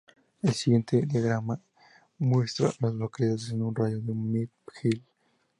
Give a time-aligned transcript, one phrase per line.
[0.41, 1.61] El siguiente diagrama
[2.17, 5.03] muestra a las localidades en un radio de de Mint Hill.